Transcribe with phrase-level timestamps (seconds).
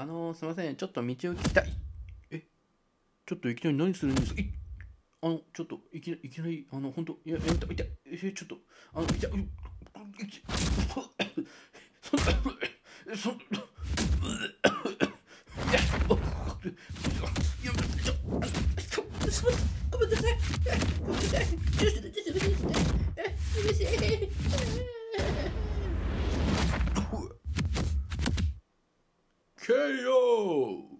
[0.00, 1.72] あのー、すいませんちょっと道を聞きたい
[2.30, 2.44] え？
[3.26, 4.40] ちょっといきなり何するんですか？
[4.40, 4.44] い
[5.22, 8.58] あのちょっといきいきなりあの本当いややめた痛いえちょっと
[8.94, 9.30] あの痛い
[13.16, 13.58] そんな
[19.34, 19.58] そんな
[19.90, 20.32] ごめんなさい。
[21.02, 21.44] ごめんなさい。
[29.68, 30.97] KO!